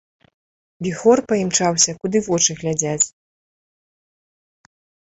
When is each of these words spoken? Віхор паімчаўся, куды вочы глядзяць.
Віхор 0.87 1.17
паімчаўся, 1.33 1.95
куды 2.01 2.17
вочы 2.31 2.51
глядзяць. 2.65 3.05